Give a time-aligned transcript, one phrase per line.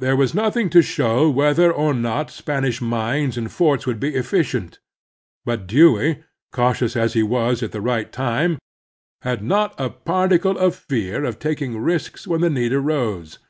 [0.00, 4.78] There was nothing to show whether or not Spanish mines and forts would be efficient;
[5.44, 8.58] but Dewey, cautious as he was at the right time,
[9.20, 13.40] had not a particle of fear of taking risks when the need arose.